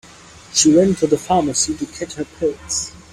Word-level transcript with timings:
She 0.51 0.75
went 0.75 0.97
to 0.97 1.05
the 1.05 1.15
pharmacy 1.19 1.77
to 1.77 1.85
get 1.85 2.13
her 2.13 2.25
pills. 2.25 2.91